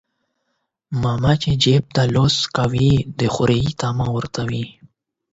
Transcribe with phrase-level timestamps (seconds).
[1.01, 4.65] ماما چى جيب ته لاس کوى د خورى طعمه ورته وى.